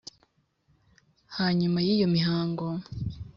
Hanyuma 1.37 1.77
yiyo 1.87 2.07
mihango 2.15 2.67